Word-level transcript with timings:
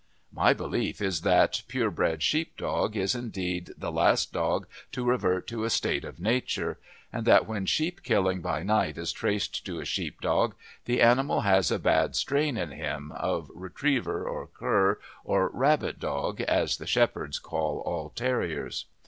My 0.33 0.51
belief 0.51 0.99
is 0.99 1.21
that 1.21 1.53
the 1.53 1.63
pure 1.67 1.91
bred 1.91 2.23
sheep 2.23 2.57
dog 2.57 2.95
is 2.97 3.13
indeed 3.13 3.71
the 3.77 3.91
last 3.91 4.33
dog 4.33 4.65
to 4.93 5.05
revert 5.05 5.45
to 5.49 5.63
a 5.63 5.69
state 5.69 6.03
of 6.03 6.19
nature; 6.19 6.79
and 7.13 7.23
that 7.27 7.45
when 7.47 7.67
sheep 7.67 8.01
killing 8.01 8.41
by 8.41 8.63
night 8.63 8.97
is 8.97 9.11
traced 9.11 9.63
to 9.67 9.79
a 9.79 9.85
sheep 9.85 10.19
dog, 10.19 10.55
the 10.85 11.03
animal 11.03 11.41
has 11.41 11.69
a 11.69 11.77
bad 11.77 12.15
strain 12.15 12.57
in 12.57 12.71
him, 12.71 13.11
of 13.11 13.51
retriever, 13.53 14.27
or 14.27 14.47
cur, 14.47 14.99
or 15.23 15.49
"rabbit 15.53 15.99
dog," 15.99 16.41
as 16.47 16.77
the 16.77 16.87
shepherds 16.87 17.37
call 17.37 17.83
all 17.85 18.09
terriers. 18.09 18.85